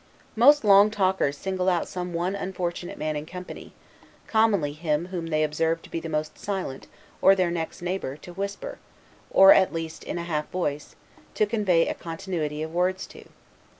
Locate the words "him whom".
4.73-5.27